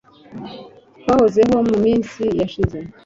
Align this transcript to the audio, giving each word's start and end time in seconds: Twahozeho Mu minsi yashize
Twahozeho 1.01 1.55
Mu 1.69 1.75
minsi 1.83 2.23
yashize 2.39 2.77